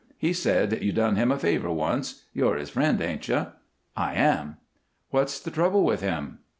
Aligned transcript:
He 0.17 0.33
said 0.33 0.81
you 0.81 0.91
done 0.91 1.15
him 1.15 1.31
a 1.31 1.37
favor 1.37 1.69
once. 1.71 2.23
You're 2.33 2.55
his 2.55 2.71
friend, 2.71 2.99
ain't 3.01 3.27
you?" 3.27 3.45
"I 3.95 4.15
am." 4.15 4.57
"What's 5.11 5.39
the 5.39 5.51
trouble 5.51 5.83
with 5.83 6.01
him?" 6.01 6.39